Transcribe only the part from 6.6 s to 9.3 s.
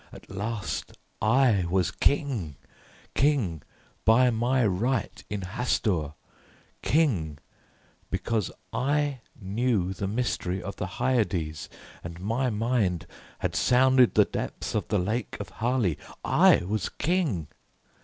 King because I